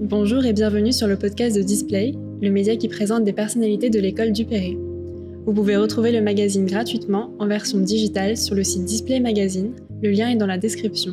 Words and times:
Bonjour 0.00 0.44
et 0.44 0.52
bienvenue 0.52 0.92
sur 0.92 1.06
le 1.06 1.16
podcast 1.16 1.56
de 1.56 1.62
Display, 1.62 2.14
le 2.40 2.50
média 2.50 2.76
qui 2.76 2.88
présente 2.88 3.24
des 3.24 3.32
personnalités 3.32 3.90
de 3.90 3.98
l'école 3.98 4.32
du 4.32 4.44
Perret. 4.44 4.76
Vous 5.44 5.52
pouvez 5.52 5.76
retrouver 5.76 6.12
le 6.12 6.20
magazine 6.20 6.66
gratuitement 6.66 7.32
en 7.38 7.46
version 7.46 7.78
digitale 7.78 8.36
sur 8.36 8.54
le 8.54 8.64
site 8.64 8.84
Display 8.84 9.20
Magazine, 9.20 9.72
le 10.02 10.10
lien 10.10 10.28
est 10.28 10.36
dans 10.36 10.46
la 10.46 10.58
description. 10.58 11.12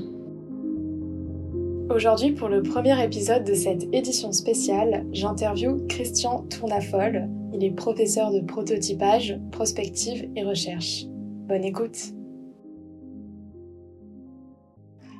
Aujourd'hui, 1.90 2.32
pour 2.32 2.50
le 2.50 2.62
premier 2.62 3.02
épisode 3.04 3.44
de 3.44 3.54
cette 3.54 3.88
édition 3.94 4.32
spéciale, 4.32 5.06
j'interviewe 5.14 5.86
Christian 5.88 6.46
Tournafol. 6.50 7.30
Il 7.54 7.64
est 7.64 7.72
professeur 7.72 8.32
de 8.32 8.42
prototypage, 8.42 9.38
prospective 9.52 10.28
et 10.36 10.44
recherche. 10.44 11.06
Bonne 11.48 11.64
écoute. 11.64 12.14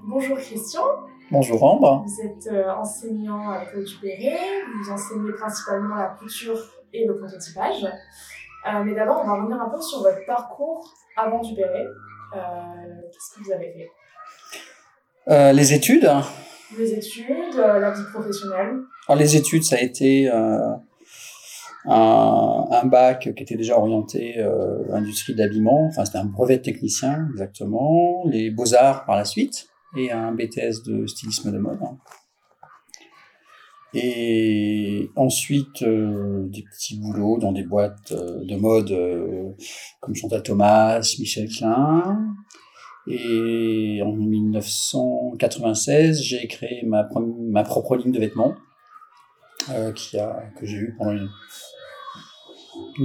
Bonjour 0.08 0.38
Christian. 0.38 0.84
Bonjour 1.32 1.64
Ambre. 1.64 2.06
Vous 2.06 2.22
êtes 2.22 2.54
euh, 2.54 2.72
enseignant 2.76 3.50
à 3.50 3.64
l'école 3.64 3.86
du 3.86 3.96
vous 3.96 4.92
enseignez 4.92 5.32
principalement 5.34 5.96
la 5.96 6.10
couture 6.10 6.60
et 6.94 7.08
le 7.08 7.18
prototypage. 7.18 7.84
Euh, 7.86 8.84
mais 8.84 8.94
d'abord, 8.94 9.22
on 9.24 9.28
va 9.28 9.42
revenir 9.42 9.60
un 9.60 9.68
peu 9.68 9.82
sur 9.82 10.04
votre 10.04 10.24
parcours 10.28 10.94
avant 11.18 11.42
du 11.42 11.56
Perret. 11.56 11.88
Euh, 12.36 12.40
Qu'est-ce 13.12 13.36
que 13.36 13.44
vous 13.46 13.52
avez 13.52 13.74
fait? 13.74 13.90
Euh, 15.30 15.54
Les 15.54 15.74
études. 15.74 16.12
Les 16.78 16.94
études, 16.94 17.56
la 17.58 17.90
vie 17.90 18.04
professionnelle. 18.14 18.76
Alors, 19.08 19.20
les 19.20 19.36
études, 19.36 19.64
ça 19.64 19.78
a 19.78 19.80
été 19.80 20.30
un, 20.30 20.82
un, 21.88 22.86
bac 22.86 23.34
qui 23.36 23.44
était 23.44 23.56
déjà 23.56 23.76
orienté 23.76 24.40
industrie 24.92 25.34
d'habillement. 25.34 25.88
Enfin, 25.88 26.06
c'était 26.06 26.20
un 26.20 26.26
brevet 26.26 26.58
de 26.58 26.64
technicien, 26.64 27.28
exactement. 27.32 28.24
Les 28.26 28.52
beaux-arts 28.52 29.06
par 29.06 29.16
la 29.16 29.26
suite 29.26 29.68
et 29.96 30.12
un 30.12 30.34
BTS 30.34 30.84
de 30.86 31.08
stylisme 31.08 31.52
de 31.52 31.58
mode. 31.58 31.80
Et 33.98 35.10
ensuite, 35.16 35.82
euh, 35.84 36.50
des 36.50 36.64
petits 36.64 37.00
boulots 37.00 37.38
dans 37.38 37.54
des 37.54 37.64
boîtes 37.64 38.12
euh, 38.12 38.44
de 38.44 38.58
mode 38.58 38.92
euh, 38.92 39.54
comme 40.02 40.14
Chantal 40.14 40.44
Thomas, 40.44 41.00
Michel 41.20 41.48
Klein. 41.48 42.36
Et 43.08 44.02
en 44.04 44.12
1996, 44.12 46.22
j'ai 46.22 46.46
créé 46.48 46.84
ma, 46.86 47.06
propre 47.64 47.96
ligne 47.96 48.12
de 48.12 48.20
vêtements 48.20 48.56
qui 49.96 50.18
a, 50.18 50.52
que 50.60 50.66
j'ai 50.66 50.78
eu 50.78 50.96
pendant 50.98 51.12
une, 51.12 51.30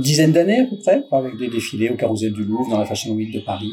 dizaine 0.01 0.33
d'années 0.33 0.61
à 0.61 0.65
peu 0.65 0.79
près, 0.83 1.05
avec 1.13 1.37
des 1.37 1.49
défilés 1.49 1.91
au 1.91 1.97
Carrousel 1.97 2.33
du 2.33 2.45
Louvre, 2.45 2.71
dans 2.71 2.79
la 2.79 2.87
Fashion 2.87 3.15
Week 3.15 3.31
de 3.33 3.41
Paris. 3.41 3.73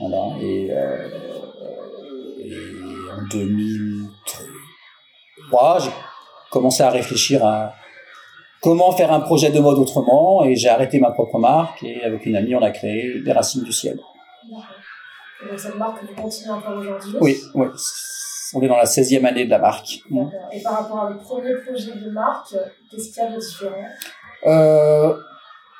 Voilà. 0.00 0.36
Et, 0.40 0.68
euh, 0.70 1.08
et 2.44 2.52
en 3.10 3.22
2003, 3.30 5.78
j'ai 5.80 5.90
commencé 6.50 6.82
à 6.82 6.90
réfléchir 6.90 7.42
à 7.44 7.74
comment 8.62 8.92
faire 8.92 9.12
un 9.12 9.20
projet 9.20 9.50
de 9.50 9.60
mode 9.60 9.78
autrement 9.78 10.44
et 10.44 10.56
j'ai 10.56 10.68
arrêté 10.68 11.00
ma 11.00 11.10
propre 11.10 11.38
marque 11.38 11.82
et 11.82 12.02
avec 12.02 12.26
une 12.26 12.36
amie, 12.36 12.54
on 12.54 12.60
a 12.62 12.70
créé 12.70 13.14
Les 13.24 13.32
Racines 13.32 13.62
du 13.62 13.72
Ciel. 13.72 13.98
Et 15.42 15.46
donc 15.48 15.58
cette 15.58 15.76
marque, 15.76 16.02
vous 16.02 16.14
continuez 16.14 16.52
encore 16.52 16.76
aujourd'hui 16.78 17.14
Oui, 17.20 17.40
oui. 17.54 17.66
On 18.54 18.60
est 18.62 18.68
dans 18.68 18.76
la 18.76 18.84
16e 18.84 19.24
année 19.24 19.46
de 19.46 19.50
la 19.50 19.58
marque. 19.58 20.00
Et 20.52 20.62
par 20.62 20.74
rapport 20.74 21.00
à 21.00 21.06
votre 21.10 21.22
premier 21.22 21.54
projet 21.66 21.92
de 21.92 22.10
marque, 22.10 22.54
qu'est-ce 22.90 23.12
qu'il 23.12 23.22
y 23.22 23.26
a 23.26 23.30
de 23.30 23.40
différent? 23.40 23.86
Euh, 24.46 25.14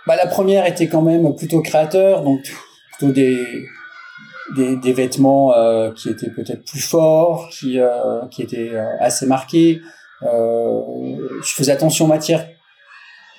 bah, 0.06 0.16
La 0.16 0.26
première 0.26 0.64
était 0.66 0.88
quand 0.88 1.02
même 1.02 1.36
plutôt 1.36 1.60
créateur, 1.60 2.22
donc 2.22 2.40
plutôt 2.96 3.12
des, 3.12 3.36
des, 4.56 4.76
des 4.76 4.92
vêtements 4.92 5.54
euh, 5.54 5.90
qui 5.92 6.08
étaient 6.08 6.30
peut-être 6.30 6.64
plus 6.64 6.80
forts, 6.80 7.48
qui, 7.50 7.78
euh, 7.78 8.26
qui 8.30 8.42
étaient 8.42 8.70
euh, 8.72 8.84
assez 9.00 9.26
marqués. 9.26 9.80
Euh, 10.22 10.80
je 11.42 11.54
faisais 11.54 11.72
attention 11.72 12.04
aux 12.04 12.08
matières 12.08 12.46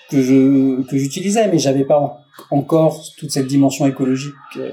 que 0.09 0.22
je 0.22 0.81
que 0.84 0.97
j'utilisais, 0.97 1.47
mais 1.47 1.57
j'avais 1.57 1.84
pas 1.84 2.00
en, 2.00 2.18
encore 2.52 3.02
toute 3.18 3.31
cette 3.31 3.47
dimension 3.47 3.88
écologique 3.88 4.35
que, 4.53 4.72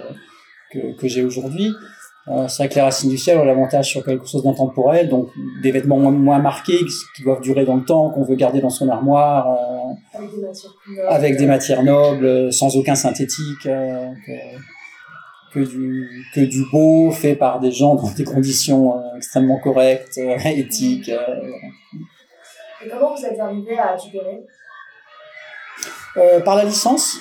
que, 0.72 0.96
que 0.96 1.08
j'ai 1.08 1.24
aujourd'hui. 1.24 1.72
Euh, 2.28 2.46
c'est 2.46 2.62
vrai 2.62 2.68
que 2.68 2.74
les 2.76 2.82
racines 2.82 3.10
du 3.10 3.18
ciel 3.18 3.38
ont 3.38 3.44
l'avantage 3.44 3.88
sur 3.88 4.04
quelque 4.04 4.26
chose 4.26 4.44
d'intemporel, 4.44 5.08
donc 5.08 5.28
des 5.60 5.72
vêtements 5.72 5.98
moins, 5.98 6.12
moins, 6.12 6.38
marqués, 6.38 6.78
qui 7.16 7.22
doivent 7.24 7.40
durer 7.40 7.64
dans 7.64 7.74
le 7.74 7.84
temps, 7.84 8.10
qu'on 8.10 8.22
veut 8.22 8.36
garder 8.36 8.60
dans 8.60 8.70
son 8.70 8.88
armoire, 8.88 9.48
euh, 9.48 10.18
avec, 10.18 10.30
des 10.30 10.40
matières, 10.40 10.72
nobles, 10.86 11.08
avec 11.08 11.36
des 11.36 11.46
matières 11.46 11.82
nobles, 11.82 12.52
sans 12.52 12.76
aucun 12.76 12.94
synthétique, 12.94 13.66
euh, 13.66 14.08
que, 14.24 14.32
que, 15.52 15.60
du, 15.60 16.26
que 16.34 16.40
du 16.40 16.64
beau 16.70 17.10
fait 17.10 17.34
par 17.34 17.60
des 17.60 17.70
gens 17.70 17.94
dans 17.94 18.10
des 18.10 18.24
conditions 18.24 18.96
euh, 18.96 19.16
extrêmement 19.16 19.58
correctes, 19.58 20.18
euh, 20.18 20.36
éthiques. 20.44 21.10
Et 21.10 22.88
comment 22.88 23.14
vous 23.14 23.24
êtes 23.24 23.38
arrivé 23.38 23.78
à 23.78 23.96
Dubéré 23.96 24.44
Par 26.44 26.56
la 26.56 26.64
licence. 26.64 27.18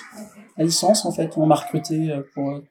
La 0.58 0.66
licence, 0.66 1.06
en 1.06 1.12
fait, 1.12 1.32
on 1.38 1.46
m'a 1.46 1.56
recruté 1.56 2.12
pour 2.34 2.62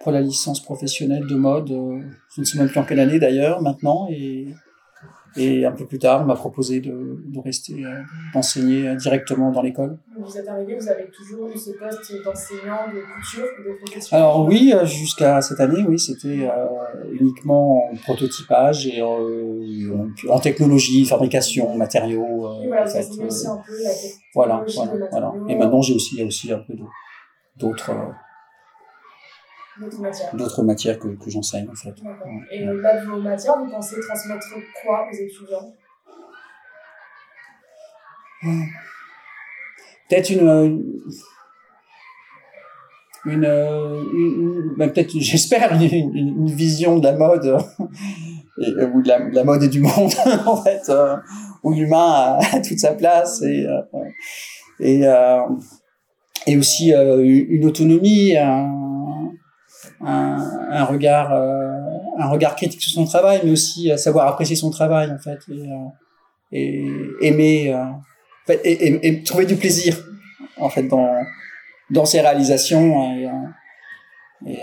pour 0.00 0.12
la 0.12 0.20
licence 0.20 0.62
professionnelle 0.62 1.26
de 1.26 1.36
mode. 1.36 1.70
Euh, 1.70 2.00
je 2.34 2.40
ne 2.40 2.44
sais 2.44 2.58
même 2.58 2.68
plus 2.68 2.80
en 2.80 2.84
quelle 2.84 3.00
année 3.00 3.18
d'ailleurs 3.20 3.62
maintenant. 3.62 4.08
Et, 4.10 4.48
et 5.36 5.64
un 5.64 5.72
peu 5.72 5.86
plus 5.86 5.98
tard, 5.98 6.22
on 6.22 6.24
m'a 6.24 6.34
proposé 6.34 6.80
de, 6.80 7.22
de 7.26 7.38
rester, 7.40 7.84
euh, 7.84 8.00
d'enseigner 8.34 8.96
directement 8.96 9.50
dans 9.50 9.62
l'école. 9.62 9.98
Vous 10.18 10.36
êtes 10.36 10.48
arrivé, 10.48 10.76
vous 10.78 10.88
avez 10.88 11.08
toujours 11.10 11.48
eu 11.48 11.56
ce 11.56 11.70
poste 11.70 12.24
d'enseignant 12.24 12.88
de 12.92 13.00
couture 13.00 13.46
ou 13.58 13.68
de 13.70 13.76
profession 13.76 14.16
Alors 14.16 14.46
oui, 14.46 14.74
jusqu'à 14.84 15.40
cette 15.40 15.60
année, 15.60 15.84
oui, 15.88 15.98
c'était 15.98 16.48
euh, 16.48 17.12
uniquement 17.12 17.90
en 17.90 17.96
prototypage 17.96 18.86
et 18.86 19.00
euh, 19.00 19.94
en, 19.94 20.34
en, 20.34 20.40
technologie, 20.40 21.04
fabrication, 21.04 21.74
matériaux. 21.76 22.46
Euh, 22.46 22.66
voilà, 22.66 22.82
en 22.82 22.86
fait, 22.86 23.06
aussi 23.24 23.46
un 23.46 23.56
peu 23.56 23.82
la 23.82 23.90
voilà, 24.34 24.64
voilà, 24.74 24.92
voilà. 25.10 25.32
Et 25.48 25.56
maintenant, 25.56 25.80
j'ai 25.80 25.94
aussi, 25.94 26.16
il 26.16 26.20
y 26.20 26.22
a 26.22 26.26
aussi 26.26 26.52
un 26.52 26.58
peu 26.58 26.74
d'autres 27.56 27.90
d'autres 29.80 30.00
matières, 30.00 30.34
d'autres 30.34 30.62
matières 30.62 30.98
que, 30.98 31.08
que 31.08 31.30
j'enseigne 31.30 31.68
en 31.68 31.74
fait. 31.74 31.94
Et 32.52 32.68
au-delà 32.68 33.00
de 33.00 33.06
vos 33.06 33.20
matières, 33.20 33.58
vous 33.58 33.70
pensez 33.70 33.96
transmettre 34.00 34.46
quoi 34.82 35.06
aux 35.10 35.14
étudiants? 35.14 35.74
Peut-être 40.08 40.30
une, 40.30 41.02
une, 43.26 43.44
une, 43.44 44.74
ben 44.76 44.90
peut-être 44.90 45.10
j'espère 45.18 45.72
une, 45.74 45.82
une, 45.82 46.16
une, 46.16 46.50
vision 46.50 46.98
de 46.98 47.04
la 47.04 47.16
mode 47.16 47.58
et, 48.58 48.84
ou 48.84 49.02
de 49.02 49.08
la, 49.08 49.20
de 49.20 49.34
la, 49.34 49.44
mode 49.44 49.62
et 49.62 49.68
du 49.68 49.80
monde 49.80 50.12
en 50.46 50.56
fait 50.56 50.88
euh, 50.88 51.16
où 51.62 51.72
l'humain 51.72 51.98
a, 51.98 52.38
a, 52.52 52.60
toute 52.60 52.78
sa 52.78 52.94
place 52.94 53.42
et 53.42 53.66
euh, 53.66 53.82
et 54.80 55.06
euh, 55.06 55.42
et 56.46 56.56
aussi 56.56 56.92
une 56.92 57.66
autonomie 57.66 58.34
un, 60.00 60.68
un, 60.70 60.84
regard 60.84 61.32
euh, 61.32 61.68
un 62.18 62.28
regard 62.28 62.56
critique 62.56 62.80
sur 62.80 62.92
son 62.92 63.04
travail 63.04 63.40
mais 63.44 63.50
aussi 63.50 63.90
savoir 63.98 64.28
apprécier 64.28 64.56
son 64.56 64.70
travail 64.70 65.10
en 65.10 65.18
fait 65.18 65.38
et, 65.50 65.68
et 66.52 67.10
aimer 67.20 67.76
et, 68.48 68.52
et, 68.54 69.06
et, 69.06 69.22
trouver 69.22 69.46
du 69.46 69.56
plaisir 69.56 69.96
en 70.56 70.68
fait 70.68 70.84
dans 70.84 71.14
dans 71.90 72.04
ses 72.04 72.20
réalisations 72.20 73.14
et, 73.14 73.28
et, 74.46 74.58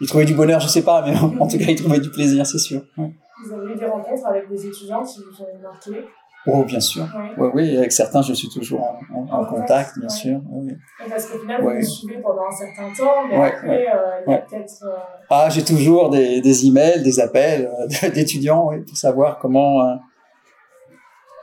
et 0.00 0.06
trouver 0.06 0.24
du 0.24 0.34
bonheur 0.34 0.60
je 0.60 0.68
sais 0.68 0.82
pas 0.82 1.04
mais 1.06 1.16
en 1.40 1.46
tout 1.48 1.58
cas 1.58 1.66
il 1.68 1.76
trouvait 1.76 2.00
du 2.00 2.10
plaisir 2.10 2.46
c'est 2.46 2.58
sûr. 2.58 2.82
Vous 2.96 3.52
avez 3.52 3.72
eu 3.74 3.76
des 3.76 3.86
rencontres 3.86 4.26
avec 4.26 4.48
des 4.48 4.66
étudiants 4.66 5.02
qui 5.02 5.20
vous 5.20 5.42
ont 5.42 5.62
marqué? 5.62 6.04
Oh, 6.46 6.62
bien 6.64 6.80
sûr. 6.80 7.06
Oui, 7.38 7.76
avec 7.76 7.90
certains, 7.90 8.20
je 8.20 8.34
suis 8.34 8.48
toujours 8.50 8.82
en, 8.82 8.98
en, 9.14 9.26
en, 9.30 9.42
en 9.42 9.44
contact, 9.46 9.98
bien 9.98 10.08
sûr. 10.10 10.40
Oui. 10.50 10.76
Parce 11.08 11.26
qu'au 11.26 11.38
final, 11.38 11.62
vous 11.62 11.70
me 11.70 11.80
suivez 11.80 12.18
pendant 12.18 12.46
un 12.46 12.50
certain 12.50 12.92
temps, 12.92 13.26
mais 13.28 13.36
après, 13.36 13.86
euh, 13.88 14.20
il 14.26 14.30
y 14.30 14.34
a 14.34 14.38
peut-être... 14.38 14.84
Euh... 14.84 14.96
Ah, 15.30 15.48
j'ai 15.50 15.64
toujours 15.64 16.10
des, 16.10 16.42
des 16.42 16.66
emails, 16.66 17.02
des 17.02 17.18
appels 17.18 17.66
euh, 17.66 18.10
d'étudiants 18.10 18.70
pour 18.86 18.96
savoir 18.96 19.38
comment, 19.38 19.98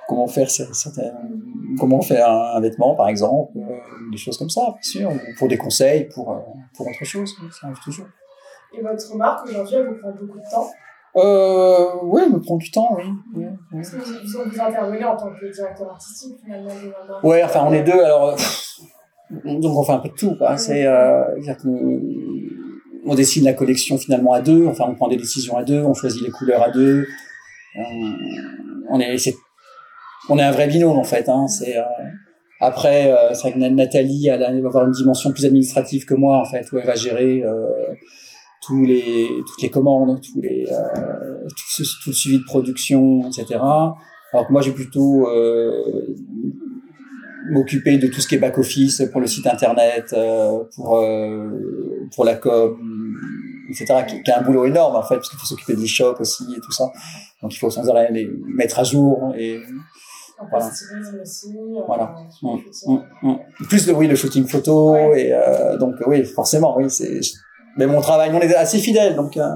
comment 0.08 0.28
faire 0.28 0.52
certaines, 0.52 1.16
comment 1.80 2.02
faire 2.02 2.30
un, 2.30 2.58
un 2.58 2.62
vêtement, 2.62 2.94
par 2.96 3.08
exemple, 3.08 3.54
des 4.12 4.18
choses 4.18 4.38
comme 4.38 4.52
ça, 4.52 4.62
bien 4.62 4.82
sûr, 4.82 5.12
pour 5.40 5.48
des 5.48 5.58
conseils, 5.58 6.10
pour, 6.14 6.26
pour 6.76 6.88
autre 6.88 7.06
chose, 7.06 7.36
ça 7.60 7.68
arrive 7.68 7.80
toujours. 7.84 8.06
Et 8.78 8.82
votre 8.82 9.16
marque, 9.18 9.48
aujourd'hui, 9.50 9.76
elle 9.78 9.88
vous 9.88 10.00
prend 10.00 10.12
beaucoup 10.12 10.38
de 10.38 10.50
temps? 10.50 10.70
Euh, 11.16 11.86
oui, 12.04 12.22
me 12.30 12.40
prend 12.40 12.58
du 12.58 12.72
temps, 12.72 12.96
oui. 12.98 13.04
oui, 13.36 13.46
oui. 13.46 13.52
Parce 13.72 13.90
que 13.90 13.98
vous, 13.98 14.50
vous 14.50 14.62
intervenez 14.62 15.04
en 15.04 15.16
tant 15.16 15.30
que 15.32 15.52
directeur 15.52 15.90
artistique, 15.90 16.38
finalement. 16.44 16.70
Ouais, 17.24 17.44
enfin, 17.44 17.66
on 17.68 17.74
est 17.74 17.84
deux, 17.84 18.00
alors, 18.00 18.36
donc 19.46 19.78
on 19.78 19.84
fait 19.84 19.92
un 19.92 20.00
peu 20.00 20.10
de 20.10 20.14
tout, 20.16 20.36
quoi. 20.38 20.58
C'est, 20.58 20.86
euh, 20.86 21.24
on 23.06 23.16
dessine 23.16 23.46
la 23.46 23.54
collection 23.54 23.98
finalement 23.98 24.34
à 24.34 24.42
deux, 24.42 24.68
enfin, 24.68 24.86
on 24.88 24.96
prend 24.96 25.08
des 25.08 25.18
décisions 25.18 25.58
à 25.58 25.64
deux, 25.64 25.82
on 25.82 25.94
choisit 25.94 26.22
les 26.22 26.32
couleurs 26.32 26.64
à 26.64 26.70
deux. 26.70 27.06
On, 27.76 28.14
on 28.90 29.00
est, 29.00 29.18
c'est, 29.18 29.36
on 30.30 30.38
est 30.38 30.44
un 30.44 30.52
vrai 30.52 30.68
binôme, 30.68 30.98
en 30.98 31.04
fait, 31.04 31.28
hein. 31.30 31.48
C'est, 31.48 31.78
euh, 31.78 31.84
après, 32.62 33.12
euh, 33.12 33.34
c'est 33.34 33.50
vrai 33.50 33.54
que 33.54 33.58
Nathalie, 33.58 34.28
elle, 34.28 34.42
va 34.62 34.68
avoir 34.68 34.86
une 34.86 34.92
dimension 34.92 35.32
plus 35.32 35.46
administrative 35.46 36.06
que 36.06 36.14
moi, 36.14 36.38
en 36.38 36.46
fait, 36.46 36.72
où 36.72 36.78
elle 36.78 36.86
va 36.86 36.94
gérer, 36.94 37.42
euh, 37.44 37.68
tous 38.62 38.84
les 38.86 39.28
toutes 39.48 39.62
les 39.62 39.70
commandes, 39.70 40.22
tous 40.22 40.40
les 40.42 40.66
euh, 40.72 41.48
tout, 41.50 41.66
ce- 41.70 42.04
tout 42.04 42.10
le 42.12 42.14
suivi 42.14 42.38
de 42.40 42.44
production, 42.46 43.28
etc. 43.28 43.60
Alors 44.34 44.48
que 44.48 44.52
moi, 44.54 44.62
j'ai 44.62 44.72
plutôt 44.72 45.28
euh, 45.28 46.16
m'occuper 47.50 47.98
de 47.98 48.08
tout 48.08 48.22
ce 48.22 48.28
qui 48.28 48.36
est 48.36 48.40
back 48.40 48.58
office 48.58 49.02
pour 49.12 49.20
le 49.22 49.28
site 49.28 49.48
internet, 49.48 50.14
euh, 50.14 50.64
pour 50.76 50.98
euh, 51.00 51.50
pour 52.16 52.24
la 52.26 52.36
com, 52.36 52.78
etc. 53.70 54.04
Qui, 54.08 54.22
qui 54.24 54.32
a 54.32 54.40
un 54.40 54.44
boulot 54.44 54.66
énorme 54.66 54.96
en 54.96 55.04
fait, 55.04 55.16
parce 55.16 55.30
qu'il 55.30 55.40
faut 55.40 55.46
s'occuper 55.48 55.76
des 55.76 55.88
shops 55.88 56.20
aussi 56.20 56.44
et 56.56 56.60
tout 56.62 56.72
ça. 56.72 56.86
Donc 57.42 57.54
il 57.54 57.58
faut 57.58 57.70
sans 57.70 57.88
arrêt 57.90 58.10
les 58.12 58.30
mettre 58.56 58.80
à 58.80 58.84
jour 58.84 59.34
et 59.38 59.60
Voilà. 60.50 60.68
aussi. 60.68 60.84
euh, 61.56 61.82
Voilà. 61.88 62.16
sur 62.30 62.48
le 62.54 62.58
Mm, 62.58 62.62
shooting. 62.64 63.00
Mm, 63.24 63.28
mm. 63.30 63.38
Plus 63.68 63.86
de 63.88 63.92
oui 63.94 64.08
le 64.08 64.16
shooting 64.16 64.46
photo 64.48 64.92
Ouais. 64.94 65.22
et 65.28 65.34
euh, 65.34 65.78
donc 65.78 65.96
oui 66.08 66.24
forcément 66.24 66.78
oui 66.78 66.86
c'est 66.90 67.20
mais 67.78 67.88
mon 67.88 68.02
travail 68.02 68.32
on 68.34 68.40
est 68.40 68.56
assez 68.56 68.80
fidèles 68.80 69.16
donc 69.16 69.38
euh, 69.38 69.48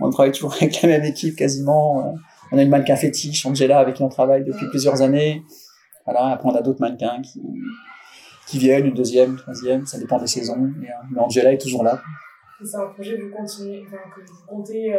on 0.00 0.10
travaille 0.10 0.32
toujours 0.32 0.54
avec 0.54 0.82
la 0.82 0.88
même 0.88 1.04
équipe 1.04 1.36
quasiment 1.36 2.00
euh, 2.00 2.18
on 2.52 2.58
a 2.58 2.62
une 2.62 2.70
mannequin 2.70 2.96
fétiche 2.96 3.44
Angela 3.46 3.78
avec 3.78 3.96
qui 3.96 4.02
on 4.02 4.08
travaille 4.08 4.44
depuis 4.44 4.66
plusieurs 4.68 5.02
années 5.02 5.42
voilà 6.04 6.26
après 6.28 6.48
on 6.48 6.54
a 6.54 6.62
d'autres 6.62 6.80
mannequins 6.80 7.20
qui 7.22 7.42
qui 8.46 8.58
viennent 8.58 8.86
une 8.86 8.94
deuxième 8.94 9.36
troisième 9.36 9.86
ça 9.86 9.98
dépend 9.98 10.18
des 10.18 10.26
saisons 10.26 10.56
mais, 10.78 10.88
euh, 10.88 10.92
mais 11.12 11.20
Angela 11.20 11.52
est 11.52 11.58
toujours 11.60 11.84
là 11.84 12.00
c'est 12.60 12.76
un 12.76 12.86
projet 12.86 13.16
que 13.16 13.22
vous, 13.22 13.36
continuez, 13.36 13.84
enfin, 13.86 13.98
que 14.12 14.20
vous 14.20 14.38
comptez 14.44 14.92
euh, 14.92 14.98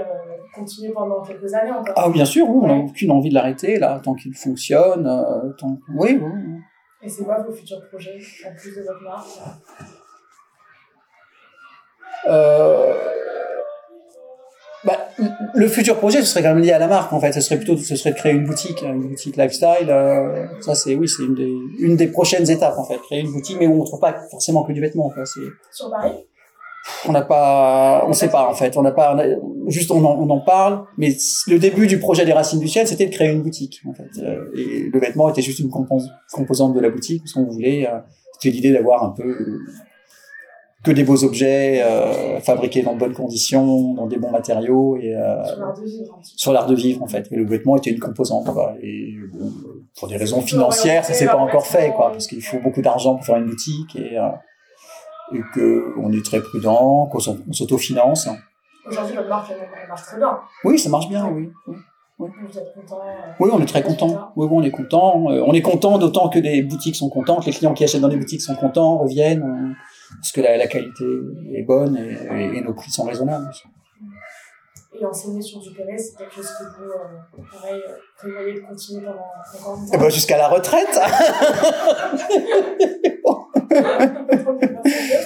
continuer 0.56 0.94
pendant 0.94 1.22
quelques 1.22 1.54
années 1.54 1.72
encore. 1.72 1.94
ah 1.98 2.10
bien 2.10 2.24
sûr 2.24 2.48
oui, 2.50 2.58
on 2.64 2.68
n'a 2.68 2.74
Ouais. 2.76 2.86
aucune 2.88 3.12
envie 3.12 3.28
de 3.28 3.34
l'arrêter 3.34 3.78
là 3.78 4.00
tant 4.02 4.14
qu'il 4.14 4.34
fonctionne 4.34 5.06
euh, 5.06 5.52
tant 5.58 5.78
oui, 5.94 6.18
oui. 6.22 6.32
Et 7.02 7.10
c'est 7.10 7.26
quoi 7.26 7.42
vos 7.42 7.52
futurs 7.52 7.82
projets, 7.90 8.18
en 8.48 8.56
plus 8.56 8.76
de 8.78 8.82
votre 8.84 9.04
marque? 9.04 9.28
Bah, 14.86 14.98
le 15.56 15.68
futur 15.68 15.98
projet, 15.98 16.20
ce 16.22 16.28
serait 16.28 16.42
quand 16.42 16.54
même 16.56 16.64
lié 16.64 16.72
à 16.72 16.80
la 16.80 16.88
marque, 16.88 17.12
en 17.12 17.20
fait. 17.20 17.34
Ce 17.34 17.42
serait 17.42 17.58
plutôt, 17.58 17.76
ce 17.76 17.96
serait 17.98 18.12
de 18.12 18.16
créer 18.16 18.32
une 18.32 18.46
boutique, 18.46 18.82
une 18.82 19.10
boutique 19.10 19.36
lifestyle. 19.36 19.90
euh, 19.90 20.46
ça, 20.62 20.74
c'est, 20.74 20.96
oui, 20.96 21.08
c'est 21.10 21.24
une 21.24 21.36
des, 21.36 21.54
une 21.80 21.98
des 21.98 22.08
prochaines 22.08 22.50
étapes, 22.50 22.78
en 22.78 22.86
fait. 22.86 22.98
Créer 23.08 23.20
une 23.20 23.32
boutique, 23.32 23.58
mais 23.60 23.68
où 23.68 23.82
on 23.82 23.84
trouve 23.84 24.00
pas 24.00 24.16
forcément 24.32 24.64
que 24.64 24.72
du 24.72 24.80
vêtement, 24.80 25.12
Sur 25.74 25.90
Paris? 25.92 26.14
On 27.08 27.12
n'a 27.12 27.22
pas, 27.24 28.06
on 28.08 28.14
sait 28.14 28.30
pas, 28.30 28.50
en 28.50 28.54
fait. 28.54 28.78
On 28.78 28.82
n'a 28.82 28.92
pas, 28.94 29.14
on 29.14 29.20
a- 29.20 29.70
juste, 29.70 29.92
on 29.92 30.04
en, 30.06 30.18
on 30.18 30.30
en 30.30 30.40
parle, 30.40 30.86
mais 30.98 31.14
le 31.48 31.60
début 31.60 31.86
du 31.86 32.00
projet 32.00 32.24
des 32.26 32.32
Racines 32.32 32.60
du 32.62 32.70
Ciel, 32.70 32.88
c'était 32.88 33.06
de 33.08 33.12
créer 33.14 33.32
une 33.32 33.42
boutique, 33.42 33.82
en 33.86 33.94
fait. 33.94 34.08
Euh, 34.24 34.46
et 34.56 34.90
le 34.92 35.00
vêtement 35.00 35.28
était 35.30 35.42
juste 35.42 35.60
une 35.60 35.70
compos- 35.70 36.08
composante 36.32 36.74
de 36.74 36.80
la 36.80 36.90
boutique, 36.90 37.22
parce 37.24 37.34
qu'on 37.34 37.44
voulait, 37.52 37.86
euh, 37.86 38.00
c'était 38.40 38.56
l'idée 38.56 38.72
d'avoir 38.72 39.04
un 39.04 39.10
peu, 39.10 39.28
euh, 39.28 39.60
que 40.84 40.92
des 40.92 41.04
beaux 41.04 41.24
objets 41.26 41.82
euh, 41.84 42.40
fabriqués 42.40 42.82
dans 42.84 42.94
de 42.94 43.00
bonnes 43.00 43.14
conditions, 43.14 43.94
dans 43.96 44.08
des 44.08 44.18
bons 44.18 44.32
matériaux 44.32 44.96
et 44.98 45.14
euh, 45.16 45.44
Sur 46.24 46.54
l'art 46.54 46.68
de 46.68 46.74
de 46.74 46.80
vivre 46.80 47.04
en 47.04 47.08
fait. 47.08 47.28
Et 47.32 47.36
le 47.36 47.46
vêtement 47.46 47.76
était 47.76 47.90
une 47.90 48.00
composante. 48.00 48.46
Quoi. 48.46 48.76
Et 48.82 49.14
bon, 49.34 49.52
pour 49.98 50.08
des 50.08 50.16
raisons 50.18 50.42
financières, 50.42 51.04
ça 51.04 51.14
s'est 51.14 51.26
pas 51.26 51.36
encore 51.38 51.66
fait, 51.68 51.92
quoi, 51.94 52.12
parce 52.12 52.28
qu'il 52.28 52.42
faut 52.42 52.60
beaucoup 52.60 52.82
d'argent 52.82 53.16
pour 53.16 53.26
faire 53.26 53.38
une 53.38 53.48
boutique 53.48 53.96
et 53.96 54.18
euh, 54.18 54.30
et 55.32 55.42
que 55.54 55.94
on 56.02 56.12
est 56.12 56.26
très 56.26 56.42
prudent, 56.42 57.06
qu'on 57.12 57.20
s'au- 57.20 57.38
on 57.48 57.54
s'autofinance. 57.54 58.28
Aujourd'hui, 58.88 59.16
votre 59.16 59.30
marque, 59.30 59.52
elle, 59.52 59.88
marche 59.88 60.02
très 60.04 60.18
bien. 60.18 60.40
Oui, 60.64 60.80
ça 60.80 60.90
marche 60.90 61.08
bien, 61.10 61.28
oui. 61.32 61.50
oui. 61.68 61.76
Vous 62.18 62.26
êtes 62.58 62.74
content 62.74 63.00
euh, 63.06 63.32
Oui, 63.40 63.50
on 63.54 63.62
est 63.62 63.66
très 63.66 63.84
content. 63.84 64.32
Oui, 64.36 64.48
oui, 64.50 64.58
on 64.58 64.64
est 64.64 64.72
content. 64.72 65.30
Euh, 65.32 65.44
on 65.46 65.54
est 65.54 65.62
content 65.62 65.98
d'autant 66.00 66.30
que 66.30 66.40
les 66.40 66.64
boutiques 66.64 66.96
sont 66.96 67.10
contentes, 67.10 67.46
les 67.46 67.52
clients 67.52 67.74
qui 67.74 67.84
achètent 67.84 68.02
dans 68.02 68.08
les 68.08 68.18
boutiques 68.18 68.42
sont 68.42 68.56
contents, 68.56 68.98
reviennent, 68.98 69.76
parce 70.16 70.32
que 70.32 70.42
la, 70.42 70.58
la 70.58 70.68
qualité 70.68 71.06
est 71.54 71.64
bonne 71.64 71.96
et, 71.98 72.62
nos 72.62 72.74
prix 72.74 72.90
sont 72.92 73.04
raisonnables. 73.04 73.50
Et 75.00 75.06
enseigner 75.06 75.42
sur 75.42 75.60
du 75.62 75.70
PNS, 75.72 75.98
c'est 75.98 76.18
quelque 76.18 76.34
chose 76.36 76.48
que 76.48 76.64
vous, 76.64 76.90
euh, 76.90 77.44
pareil, 77.54 77.80
euh, 77.88 77.94
prévoyez 78.18 78.54
de 78.56 78.60
continuer 78.62 79.02
pendant 79.06 79.20
encore 79.20 79.78
Eh 79.78 79.82
longtemps 79.86 80.00
ben, 80.04 80.10
jusqu'à 80.10 80.38
la 80.38 80.48
retraite. 80.50 81.00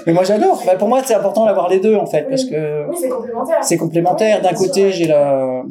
Mais 0.05 0.13
moi 0.13 0.23
j'adore. 0.23 0.61
Bah, 0.65 0.75
pour 0.75 0.87
moi 0.89 1.01
c'est 1.03 1.15
important 1.15 1.45
d'avoir 1.45 1.69
les 1.69 1.79
deux 1.79 1.95
en 1.95 2.05
fait 2.05 2.23
parce 2.29 2.43
que 2.45 2.87
Oui, 2.89 2.95
c'est 2.99 3.09
complémentaire. 3.09 3.63
c'est 3.63 3.77
complémentaire. 3.77 4.41
D'un 4.41 4.53
côté 4.53 4.91
j'ai 4.91 5.07
la 5.07 5.63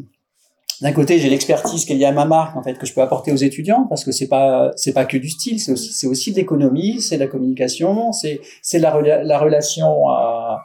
d'un 0.83 0.93
côté 0.93 1.19
j'ai 1.19 1.31
l'expertise 1.31 1.85
qui 1.85 1.93
est 1.93 1.97
liée 1.97 2.05
à 2.07 2.13
ma 2.13 2.25
marque 2.25 2.57
en 2.57 2.63
fait 2.63 2.75
que 2.75 2.87
je 2.87 2.93
peux 2.95 3.01
apporter 3.03 3.33
aux 3.33 3.37
étudiants 3.37 3.87
parce 3.89 4.05
que 4.05 4.13
c'est 4.13 4.29
pas 4.29 4.71
c'est 4.77 4.93
pas 4.93 5.05
que 5.05 5.17
du 5.17 5.29
style 5.31 5.59
c'est 5.61 5.73
aussi 5.73 5.93
c'est 5.93 6.07
aussi 6.07 6.33
de 6.33 6.37
l'économie 6.37 7.01
c'est 7.01 7.17
de 7.17 7.21
la 7.21 7.29
communication 7.29 8.13
c'est 8.13 8.41
c'est 8.63 8.79
la 8.79 8.91
rela- 8.91 9.23
la 9.23 9.39
relation 9.39 10.09
à 10.09 10.65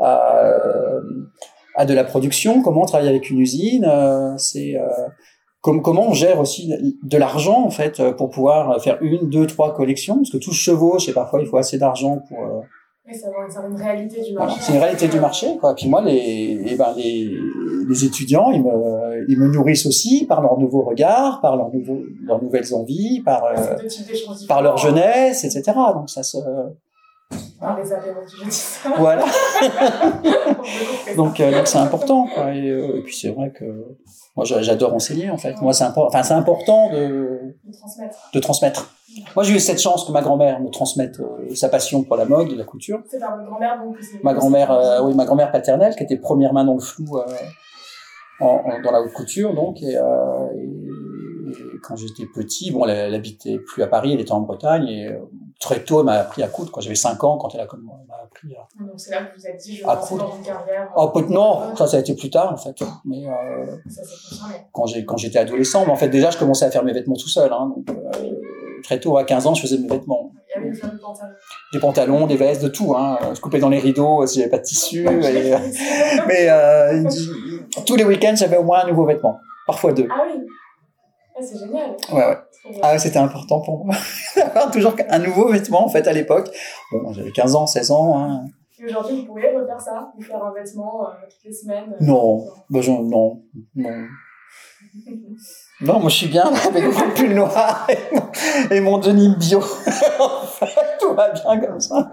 à, 0.00 0.32
à 1.76 1.84
de 1.86 1.94
la 1.94 2.04
production 2.04 2.62
comment 2.62 2.84
travailler 2.86 3.10
avec 3.10 3.30
une 3.30 3.38
usine 3.40 3.84
euh, 3.88 4.36
c'est 4.36 4.76
euh, 4.76 4.86
comme, 5.60 5.80
comment 5.80 6.08
on 6.08 6.12
gère 6.12 6.40
aussi 6.40 6.72
de 7.02 7.16
l'argent 7.16 7.64
en 7.64 7.70
fait 7.70 8.00
euh, 8.00 8.12
pour 8.12 8.30
pouvoir 8.30 8.82
faire 8.82 8.98
une, 9.00 9.28
deux, 9.30 9.46
trois 9.46 9.74
collections 9.74 10.16
parce 10.16 10.30
que 10.30 10.38
tout 10.38 10.52
se 10.52 10.60
chevauche 10.60 11.08
et 11.08 11.12
parfois 11.12 11.40
il 11.40 11.46
faut 11.46 11.56
assez 11.58 11.78
d'argent 11.78 12.18
pour 12.28 12.38
euh, 12.38 12.60
c'est 13.12 13.26
une 13.68 13.76
réalité 13.76 14.22
du 14.22 14.32
voilà, 14.32 14.46
marché. 14.46 14.60
c'est 14.62 14.72
une 14.74 14.78
réalité 14.80 15.08
du 15.08 15.20
marché 15.20 15.46
quoi. 15.60 15.74
Puis 15.74 15.88
moi 15.88 16.02
les 16.02 16.64
eh 16.66 16.76
ben 16.76 16.92
les 16.96 17.30
les 17.88 18.04
étudiants 18.04 18.50
ils 18.52 18.62
me 18.62 18.70
ils 19.28 19.38
me 19.38 19.48
nourrissent 19.48 19.86
aussi 19.86 20.26
par 20.26 20.40
leurs 20.42 20.58
nouveaux 20.58 20.82
regards, 20.82 21.40
par 21.40 21.56
leurs 21.56 21.70
nouveaux 21.72 22.00
leurs 22.24 22.42
nouvelles 22.42 22.74
envies, 22.74 23.20
par 23.24 23.44
euh, 23.44 23.76
par 24.48 24.62
leur 24.62 24.76
jeunesse, 24.76 25.44
etc. 25.44 25.72
Donc 25.94 26.08
ça 26.10 26.22
se 26.22 26.38
Par 27.60 27.78
les 27.78 27.92
apéros, 27.92 28.20
je 28.26 28.44
dis 28.44 28.50
ça. 28.50 28.90
voilà. 28.98 29.24
Donc 31.16 31.40
euh, 31.40 31.62
c'est 31.64 31.78
important 31.78 32.26
quoi. 32.34 32.52
Et, 32.54 32.68
euh, 32.70 32.98
et 32.98 33.02
puis 33.02 33.14
c'est 33.16 33.30
vrai 33.30 33.50
que 33.50 33.64
moi 34.36 34.44
j'a- 34.44 34.62
j'adore 34.62 34.94
enseigner 34.94 35.30
en 35.30 35.36
fait. 35.38 35.60
Moi 35.60 35.72
c'est 35.72 35.84
important 35.84 36.08
enfin 36.08 36.22
c'est 36.22 36.34
important 36.34 36.90
de 36.90 37.54
De 37.66 37.72
transmettre. 37.72 38.16
de 38.34 38.40
transmettre. 38.40 38.94
Moi, 39.36 39.44
j'ai 39.44 39.52
eu 39.54 39.60
cette 39.60 39.78
chance 39.78 40.06
que 40.06 40.12
ma 40.12 40.22
grand-mère 40.22 40.58
me 40.60 40.70
transmette 40.70 41.20
euh, 41.20 41.54
sa 41.54 41.68
passion 41.68 42.02
pour 42.02 42.16
la 42.16 42.24
mode 42.24 42.50
et 42.50 42.54
la 42.54 42.64
couture. 42.64 42.98
C'est 43.10 43.18
par 43.18 43.36
votre 43.36 43.46
grand-mère, 43.46 43.78
donc. 43.78 43.94
Ma 44.22 44.32
grand-mère, 44.32 44.70
euh, 44.72 45.02
oui, 45.02 45.12
ma 45.12 45.26
grand-mère 45.26 45.52
paternelle, 45.52 45.94
qui 45.94 46.02
était 46.02 46.16
première 46.16 46.54
main 46.54 46.64
dans 46.64 46.72
le 46.72 46.80
flou 46.80 47.18
euh, 47.18 47.24
en, 48.40 48.46
en- 48.46 48.80
dans 48.82 48.90
la 48.92 49.00
haute 49.02 49.12
couture, 49.12 49.54
donc. 49.54 49.82
Et, 49.82 49.96
euh, 49.96 50.02
et- 50.56 50.68
et 51.52 51.78
quand 51.82 51.96
j'étais 51.96 52.24
petit, 52.26 52.70
bon, 52.70 52.86
elle, 52.86 52.96
elle 52.96 53.14
habitait 53.14 53.58
plus 53.58 53.82
à 53.82 53.86
Paris, 53.86 54.14
elle 54.14 54.20
était 54.20 54.32
en 54.32 54.40
Bretagne, 54.40 54.86
et 54.88 55.08
euh, 55.08 55.18
très 55.60 55.80
tôt, 55.84 56.00
elle 56.00 56.06
m'a 56.06 56.12
appris 56.14 56.42
à 56.42 56.48
coudre. 56.48 56.70
Quand 56.72 56.80
j'avais 56.80 56.94
5 56.94 57.22
ans, 57.24 57.36
quand 57.36 57.54
elle 57.54 57.60
a 57.60 57.66
comme 57.66 57.80
elle 57.80 58.06
m'a 58.08 58.14
appris 58.24 58.54
à. 58.56 58.66
Donc 58.82 58.94
c'est 58.96 59.10
là 59.10 59.24
que 59.24 59.38
vous 59.38 59.46
êtes 59.46 59.58
dit, 59.60 59.76
je 59.76 59.86
vais 59.86 59.92
coudre. 60.00 60.28
dans 60.30 60.36
une 60.36 60.42
carrière. 60.42 60.90
Oh, 60.96 61.08
peut- 61.08 61.26
non, 61.28 61.74
ça, 61.76 61.86
ça 61.86 61.98
a 61.98 62.00
été 62.00 62.14
plus 62.14 62.30
tard, 62.30 62.52
en 62.52 62.56
fait. 62.56 62.76
Mais 63.04 63.26
euh, 63.26 63.66
Ça 63.88 64.02
quand 64.72 64.86
j'ai 64.86 65.04
quand 65.04 65.18
j'étais 65.18 65.40
adolescent, 65.40 65.84
mais 65.84 65.92
en 65.92 65.96
fait, 65.96 66.08
déjà, 66.08 66.30
je 66.30 66.38
commençais 66.38 66.64
à 66.64 66.70
faire 66.70 66.84
mes 66.84 66.92
vêtements 66.94 67.16
tout 67.16 67.28
seul. 67.28 67.52
Hein, 67.52 67.70
donc, 67.76 67.90
euh, 67.90 68.30
très 68.82 68.98
tôt, 68.98 69.18
à 69.18 69.24
15 69.24 69.46
ans, 69.46 69.54
je 69.54 69.60
faisais 69.62 69.76
mes 69.78 69.88
vêtements. 69.88 70.32
Il 70.48 70.52
y 70.54 70.58
avait 70.58 70.68
une 70.68 70.74
femme 70.74 70.92
de 70.96 70.98
pantalon. 71.00 71.32
des 71.72 71.78
pantalons, 71.80 72.26
des 72.26 72.36
vestes, 72.36 72.62
de 72.62 72.68
tout. 72.68 72.94
Hein. 72.96 73.18
Je 73.34 73.40
coupais 73.40 73.58
dans 73.58 73.68
les 73.70 73.78
rideaux 73.78 74.26
si 74.26 74.38
j'avais 74.38 74.50
pas 74.50 74.58
de 74.58 74.62
tissu. 74.64 75.04
et, 75.04 75.06
euh, 75.08 75.58
mais 76.28 76.48
euh, 76.48 77.02
tous 77.86 77.96
les 77.96 78.04
week-ends, 78.04 78.34
j'avais 78.36 78.56
au 78.56 78.62
moins 78.64 78.80
un 78.84 78.86
nouveau 78.88 79.04
vêtement, 79.06 79.38
parfois 79.66 79.92
deux. 79.92 80.08
Ah 80.10 80.22
oui. 80.26 80.40
Ah, 81.34 81.40
c'est 81.40 81.58
génial. 81.58 81.96
Ouais, 82.12 82.26
ouais. 82.26 82.38
Ah, 82.82 82.92
ouais, 82.92 82.98
c'était 82.98 83.18
important 83.18 83.60
pour 83.60 83.84
moi 83.84 83.94
d'avoir 84.36 84.70
toujours 84.70 84.94
un 85.08 85.18
nouveau 85.18 85.48
vêtement 85.48 85.84
en 85.84 85.88
fait 85.88 86.06
à 86.06 86.12
l'époque. 86.12 86.48
Bon, 86.92 87.12
j'avais 87.12 87.32
15 87.32 87.54
ans, 87.56 87.66
16 87.66 87.90
ans. 87.90 88.18
Hein. 88.18 88.44
Et 88.78 88.84
aujourd'hui, 88.86 89.20
vous 89.20 89.26
pourriez 89.26 89.48
refaire 89.56 89.80
ça, 89.80 90.12
vous 90.16 90.22
faire 90.22 90.42
un 90.44 90.52
vêtement 90.52 91.06
euh, 91.06 91.12
toutes 91.28 91.44
les 91.44 91.52
semaines. 91.52 91.92
euh, 92.00 92.04
Non, 92.04 92.44
bah, 92.70 92.80
non, 92.86 93.02
non. 93.02 93.42
Non, 95.80 96.00
moi 96.00 96.08
je 96.10 96.16
suis 96.16 96.28
bien 96.28 96.44
avec 96.68 96.84
mon 96.84 97.10
pull 97.14 97.34
noir 97.34 97.86
et 97.88 97.96
mon, 98.14 98.22
et 98.76 98.80
mon 98.80 98.98
denim 98.98 99.34
bio. 99.38 99.58
en 100.20 100.46
fait, 100.46 100.98
tout 101.00 101.14
va 101.14 101.30
bien 101.30 101.60
comme 101.60 101.80
ça. 101.80 102.10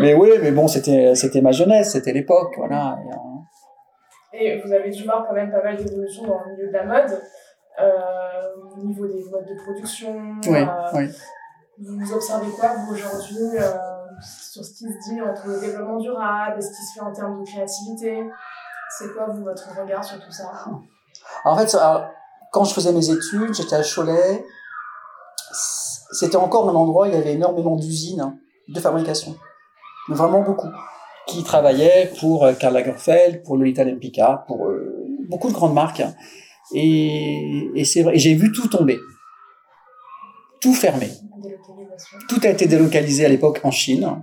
Mais 0.00 0.14
oui, 0.14 0.30
mais 0.42 0.50
bon, 0.50 0.66
c'était 0.68 1.14
c'était 1.14 1.40
ma 1.40 1.52
jeunesse, 1.52 1.92
c'était 1.92 2.12
l'époque, 2.12 2.54
voilà. 2.56 2.96
Et, 3.04 3.10
euh, 3.12 3.16
Et 4.36 4.60
vous 4.60 4.72
avez 4.72 4.90
dû 4.90 5.04
voir 5.04 5.24
quand 5.26 5.34
même 5.34 5.50
pas 5.50 5.62
mal 5.62 5.76
d'évolutions 5.76 6.26
dans 6.26 6.40
le 6.44 6.52
milieu 6.52 6.66
de 6.66 6.72
la 6.72 6.84
mode, 6.84 7.22
euh, 7.80 8.74
au 8.74 8.84
niveau 8.84 9.06
des 9.06 9.24
modes 9.30 9.46
de 9.46 9.62
production. 9.62 10.12
oui, 10.46 10.58
euh, 10.58 10.90
oui. 10.94 11.08
Vous 11.78 12.12
observez 12.12 12.50
quoi, 12.50 12.70
vous, 12.78 12.94
aujourd'hui, 12.94 13.58
euh, 13.58 13.70
sur 14.20 14.64
ce 14.64 14.70
qui 14.70 14.84
se 14.84 15.10
dit 15.10 15.20
entre 15.22 15.48
le 15.48 15.60
développement 15.60 15.98
durable 15.98 16.58
et 16.58 16.62
ce 16.62 16.68
qui 16.68 16.82
se 16.84 16.94
fait 16.94 17.00
en 17.00 17.12
termes 17.12 17.40
de 17.40 17.46
créativité? 17.46 18.28
C'est 18.98 19.12
quoi, 19.12 19.26
vous, 19.26 19.44
votre 19.44 19.68
regard 19.80 20.04
sur 20.04 20.18
tout 20.18 20.30
ça? 20.30 20.50
En 21.44 21.56
fait, 21.56 21.72
alors, 21.76 22.06
quand 22.52 22.64
je 22.64 22.74
faisais 22.74 22.92
mes 22.92 23.10
études, 23.10 23.54
j'étais 23.54 23.76
à 23.76 23.82
Cholet. 23.82 24.44
C'était 26.12 26.36
encore 26.36 26.68
un 26.68 26.74
endroit 26.74 27.06
où 27.06 27.08
il 27.08 27.14
y 27.14 27.16
avait 27.16 27.34
énormément 27.34 27.76
d'usines 27.76 28.36
de 28.68 28.80
fabrication. 28.80 29.36
Vraiment 30.08 30.42
beaucoup. 30.42 30.68
Qui 31.26 31.42
travaillaient 31.42 32.12
pour 32.20 32.44
euh, 32.44 32.52
Karl 32.52 32.74
Lagerfeld, 32.74 33.42
pour 33.42 33.56
Lolita 33.56 33.84
Lempicka, 33.84 34.44
pour 34.46 34.66
euh, 34.66 35.06
beaucoup 35.28 35.48
de 35.48 35.54
grandes 35.54 35.74
marques. 35.74 36.02
Et, 36.74 37.82
c'est 37.84 38.02
vrai, 38.02 38.18
j'ai 38.18 38.34
vu 38.34 38.52
tout 38.52 38.68
tomber. 38.68 38.98
Tout 40.60 40.74
fermé. 40.74 41.08
Tout 42.28 42.40
a 42.42 42.48
été 42.48 42.66
délocalisé 42.66 43.24
à 43.24 43.28
l'époque 43.28 43.60
en 43.64 43.70
Chine. 43.70 44.22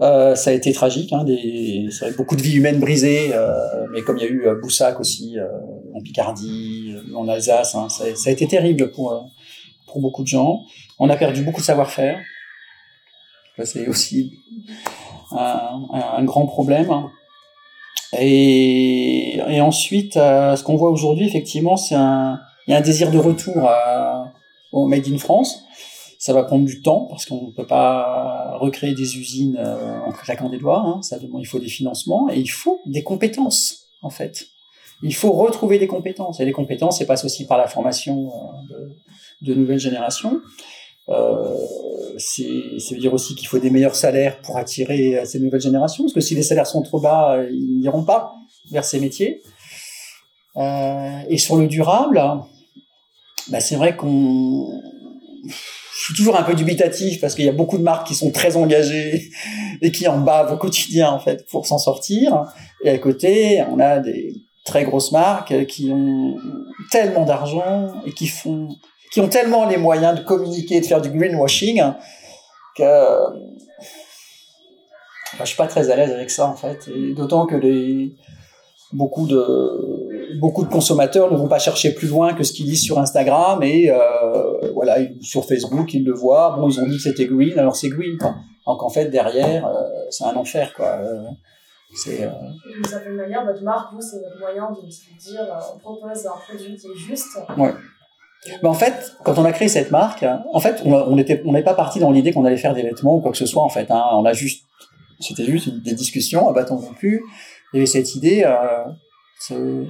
Euh, 0.00 0.34
ça 0.34 0.50
a 0.50 0.52
été 0.52 0.72
tragique, 0.72 1.12
hein, 1.12 1.24
des, 1.24 1.88
vrai, 2.00 2.12
beaucoup 2.12 2.36
de 2.36 2.42
vies 2.42 2.56
humaines 2.56 2.78
brisées, 2.78 3.32
mais 3.92 4.02
comme 4.02 4.16
il 4.18 4.24
y 4.24 4.26
a 4.26 4.30
eu 4.30 4.46
Boussac 4.62 5.00
aussi 5.00 5.36
en 5.94 6.00
Picardie, 6.00 6.94
en 7.14 7.26
Alsace, 7.28 7.74
hein, 7.74 7.88
ça, 7.88 8.04
a 8.04 8.30
été 8.30 8.46
terrible 8.46 8.90
pour 8.92 9.28
pour 9.88 10.00
beaucoup 10.00 10.22
de 10.22 10.28
gens. 10.28 10.64
On 10.98 11.08
a 11.10 11.16
perdu 11.16 11.42
beaucoup 11.42 11.60
de 11.60 11.66
savoir-faire. 11.66 12.20
C'est 13.64 13.88
aussi 13.88 14.38
un, 15.32 16.24
grand 16.24 16.46
problème. 16.46 17.10
Et, 18.18 19.36
et 19.36 19.60
ensuite, 19.60 20.16
euh, 20.16 20.56
ce 20.56 20.64
qu'on 20.64 20.76
voit 20.76 20.90
aujourd'hui, 20.90 21.26
effectivement, 21.26 21.76
c'est 21.76 21.94
un, 21.94 22.40
il 22.66 22.72
y 22.72 22.74
a 22.74 22.78
un 22.78 22.82
désir 22.82 23.10
de 23.10 23.18
retour 23.18 23.68
au 24.72 24.86
Made 24.86 25.08
in 25.08 25.18
France. 25.18 25.64
Ça 26.18 26.32
va 26.32 26.42
prendre 26.42 26.64
du 26.64 26.82
temps 26.82 27.06
parce 27.08 27.26
qu'on 27.26 27.46
ne 27.46 27.52
peut 27.52 27.66
pas 27.66 28.56
recréer 28.58 28.94
des 28.94 29.18
usines 29.18 29.56
euh, 29.58 30.00
en 30.00 30.12
claquant 30.12 30.48
des 30.48 30.58
doigts. 30.58 30.82
Hein. 30.84 31.02
Ça 31.02 31.18
demande, 31.18 31.42
il 31.42 31.46
faut 31.46 31.60
des 31.60 31.68
financements 31.68 32.28
et 32.28 32.38
il 32.38 32.48
faut 32.48 32.80
des 32.86 33.04
compétences 33.04 33.86
en 34.02 34.10
fait. 34.10 34.46
Il 35.02 35.14
faut 35.14 35.30
retrouver 35.30 35.78
des 35.78 35.86
compétences 35.86 36.40
et 36.40 36.44
les 36.44 36.52
compétences, 36.52 36.98
c'est 36.98 37.06
passe 37.06 37.24
aussi 37.24 37.46
par 37.46 37.56
la 37.56 37.68
formation 37.68 38.32
euh, 38.32 38.90
de, 39.42 39.52
de 39.52 39.54
nouvelles 39.54 39.78
générations. 39.78 40.40
Euh, 41.08 41.56
c'est, 42.18 42.78
ça 42.78 42.94
veut 42.94 43.00
dire 43.00 43.14
aussi 43.14 43.34
qu'il 43.34 43.48
faut 43.48 43.58
des 43.58 43.70
meilleurs 43.70 43.94
salaires 43.94 44.40
pour 44.42 44.56
attirer 44.56 45.20
ces 45.24 45.40
nouvelles 45.40 45.60
générations, 45.60 46.04
parce 46.04 46.14
que 46.14 46.20
si 46.20 46.34
les 46.34 46.42
salaires 46.42 46.66
sont 46.66 46.82
trop 46.82 47.00
bas, 47.00 47.38
ils 47.50 47.78
n'iront 47.80 48.04
pas 48.04 48.34
vers 48.70 48.84
ces 48.84 49.00
métiers. 49.00 49.42
Euh, 50.56 51.20
et 51.28 51.38
sur 51.38 51.56
le 51.56 51.66
durable, 51.66 52.20
bah, 53.48 53.60
c'est 53.60 53.76
vrai 53.76 53.96
qu'on 53.96 54.80
je 55.44 56.04
suis 56.04 56.14
toujours 56.14 56.38
un 56.38 56.42
peu 56.42 56.54
dubitatif 56.54 57.20
parce 57.20 57.34
qu'il 57.34 57.44
y 57.44 57.48
a 57.48 57.52
beaucoup 57.52 57.76
de 57.76 57.82
marques 57.82 58.06
qui 58.06 58.14
sont 58.14 58.30
très 58.30 58.56
engagées 58.56 59.30
et 59.82 59.92
qui 59.92 60.06
en 60.08 60.18
bavent 60.18 60.52
au 60.52 60.56
quotidien 60.56 61.10
en 61.10 61.18
fait 61.18 61.46
pour 61.48 61.66
s'en 61.66 61.78
sortir. 61.78 62.44
Et 62.84 62.90
à 62.90 62.98
côté, 62.98 63.62
on 63.70 63.78
a 63.78 63.98
des 63.98 64.34
très 64.64 64.84
grosses 64.84 65.12
marques 65.12 65.66
qui 65.66 65.90
ont 65.90 66.36
tellement 66.90 67.24
d'argent 67.24 67.92
et 68.06 68.12
qui 68.12 68.26
font, 68.26 68.68
qui 69.10 69.20
ont 69.20 69.28
tellement 69.28 69.66
les 69.66 69.76
moyens 69.76 70.18
de 70.18 70.24
communiquer, 70.24 70.80
de 70.80 70.86
faire 70.86 71.00
du 71.00 71.10
greenwashing 71.10 71.82
que 72.76 72.82
bah, 75.38 75.44
je 75.44 75.46
suis 75.46 75.56
pas 75.56 75.66
très 75.66 75.90
à 75.90 75.96
l'aise 75.96 76.12
avec 76.12 76.30
ça 76.30 76.46
en 76.46 76.54
fait. 76.54 76.88
D'autant 77.14 77.46
que 77.46 77.56
les 77.56 78.14
beaucoup 78.92 79.26
de 79.26 80.38
beaucoup 80.40 80.64
de 80.64 80.70
consommateurs 80.70 81.30
ne 81.30 81.36
vont 81.36 81.48
pas 81.48 81.58
chercher 81.58 81.92
plus 81.92 82.08
loin 82.08 82.32
que 82.32 82.42
ce 82.42 82.52
qu'ils 82.52 82.66
lisent 82.66 82.84
sur 82.84 82.98
Instagram 82.98 83.62
et 83.62 83.90
euh, 83.90 84.70
voilà 84.72 84.96
sur 85.20 85.44
Facebook 85.44 85.92
ils 85.94 86.04
le 86.04 86.12
voient. 86.12 86.56
Bon 86.58 86.68
ils 86.68 86.80
ont 86.80 86.86
dit 86.86 86.96
que 86.96 87.02
c'était 87.02 87.26
green. 87.26 87.58
Alors 87.58 87.76
c'est 87.76 87.90
green 87.90 88.16
quoi. 88.18 88.34
donc 88.66 88.82
en 88.82 88.88
fait 88.88 89.06
derrière 89.06 89.66
euh, 89.66 89.82
c'est 90.10 90.24
un 90.24 90.34
enfer 90.36 90.72
quoi. 90.74 90.98
Euh, 91.00 91.24
c'est 91.94 92.22
euh... 92.22 92.30
d'une 92.74 92.84
certaine 92.84 93.14
manière 93.14 93.46
votre 93.46 93.62
marque 93.62 93.94
vous 93.94 94.00
c'est 94.02 94.18
votre 94.18 94.38
moyen 94.38 94.70
de 94.70 94.90
se 94.90 95.30
dire 95.30 95.46
on 95.74 95.78
propose 95.78 96.26
un 96.26 96.38
produit 96.46 96.76
qui 96.76 96.86
est 96.86 96.96
juste. 96.96 97.38
Ouais 97.56 97.72
mais 98.62 98.68
en 98.68 98.74
fait, 98.74 99.14
quand 99.24 99.38
on 99.38 99.44
a 99.44 99.52
créé 99.52 99.68
cette 99.68 99.90
marque, 99.90 100.24
en 100.52 100.60
fait, 100.60 100.82
on 100.84 101.16
n'est 101.16 101.62
pas 101.62 101.74
parti 101.74 101.98
dans 101.98 102.10
l'idée 102.10 102.32
qu'on 102.32 102.44
allait 102.44 102.56
faire 102.56 102.74
des 102.74 102.82
vêtements 102.82 103.16
ou 103.16 103.20
quoi 103.20 103.32
que 103.32 103.36
ce 103.36 103.46
soit. 103.46 103.62
En 103.62 103.68
fait, 103.68 103.90
hein. 103.90 104.22
c'était 105.20 105.44
juste 105.44 105.68
des 105.82 105.94
discussions 105.94 106.48
à 106.48 106.52
bâton 106.52 106.76
rompu 106.76 107.22
il 107.72 107.76
y 107.76 107.80
avait 107.80 107.86
cette 107.86 108.14
idée, 108.14 108.44
euh, 108.44 109.84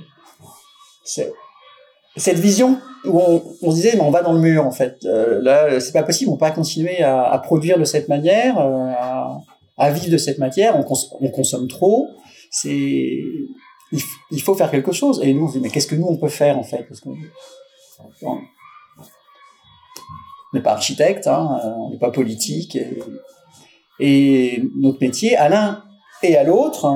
cette 2.16 2.38
vision 2.38 2.78
où 3.04 3.20
on, 3.62 3.70
se 3.70 3.76
disait 3.76 3.92
mais 3.94 4.00
on 4.00 4.10
va 4.10 4.22
dans 4.22 4.32
le 4.32 4.40
mur 4.40 4.66
en 4.66 4.72
fait. 4.72 4.98
Euh, 5.04 5.40
là, 5.42 5.78
c'est 5.80 5.92
pas 5.92 6.02
possible, 6.02 6.30
on 6.30 6.34
peut 6.34 6.40
pas 6.40 6.50
continuer 6.50 7.02
à, 7.02 7.38
produire 7.42 7.78
de 7.78 7.84
cette 7.84 8.08
manière, 8.08 8.58
euh, 8.58 8.92
à, 9.76 9.90
vivre 9.90 10.10
de 10.10 10.16
cette 10.16 10.38
matière. 10.38 10.76
On, 10.76 10.82
cons 10.82 10.96
on 11.20 11.30
consomme 11.30 11.68
trop. 11.68 12.08
Il, 12.64 14.42
faut 14.42 14.54
faire 14.54 14.70
quelque 14.70 14.92
chose. 14.92 15.20
Et 15.22 15.32
nous, 15.32 15.44
on 15.44 15.48
se 15.48 15.54
dit 15.54 15.60
mais 15.60 15.70
qu'est-ce 15.70 15.86
que 15.86 15.94
nous 15.94 16.06
on 16.06 16.16
peut 16.16 16.28
faire 16.28 16.58
en 16.58 16.64
fait? 16.64 16.86
On 18.22 18.38
n'est 20.54 20.62
pas 20.62 20.72
architecte, 20.72 21.26
hein, 21.26 21.60
on 21.76 21.90
n'est 21.90 21.98
pas 21.98 22.10
politique. 22.10 22.78
Et, 24.00 24.62
notre 24.76 25.00
métier, 25.00 25.36
à 25.36 25.48
l'un 25.48 25.84
et 26.22 26.36
à 26.36 26.44
l'autre, 26.44 26.86